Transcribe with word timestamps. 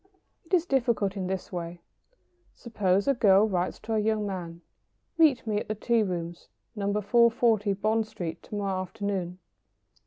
It 0.45 0.53
is 0.55 0.65
difficult 0.65 1.15
in 1.15 1.27
this 1.27 1.51
way. 1.51 1.79
Suppose 2.55 3.07
a 3.07 3.13
girl 3.13 3.47
writes 3.47 3.77
to 3.81 3.93
a 3.93 3.99
young 3.99 4.25
man: 4.25 4.61
"Meet 5.19 5.45
me 5.45 5.59
at 5.59 5.67
the 5.67 5.75
tea 5.75 6.01
rooms, 6.01 6.47
No. 6.75 6.91
440, 6.91 7.73
Bond 7.73 8.07
Street, 8.07 8.41
to 8.41 8.55
morrow 8.55 8.81
afternoon." 8.81 9.37